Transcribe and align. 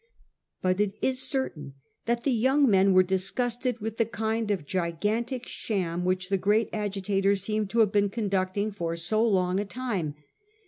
But 0.63 0.81
it 0.81 0.93
is 1.03 1.21
certain 1.21 1.75
that 2.07 2.23
the 2.23 2.31
young 2.31 2.67
men 2.67 2.91
were 2.95 3.03
disgusted 3.03 3.79
with 3.79 3.97
the 3.97 4.05
kind 4.05 4.49
of 4.49 4.65
gigantic 4.65 5.45
sham 5.47 6.05
which 6.05 6.29
the 6.29 6.39
great 6.39 6.71
agi 6.71 7.01
tator 7.23 7.39
seemed 7.39 7.69
to 7.69 7.81
have 7.81 7.91
been 7.91 8.09
conducting 8.09 8.71
for 8.71 8.95
so 8.95 9.23
long 9.23 9.59
a 9.59 9.63
time. 9.65 10.15